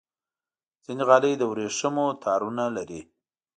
[0.85, 3.01] ځینې غالۍ د ورېښمو تارونو لري.